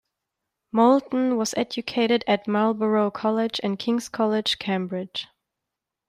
[0.71, 5.27] Moulton was educated at Marlborough College and King's College, Cambridge.